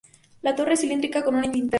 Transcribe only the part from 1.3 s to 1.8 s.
una linterna.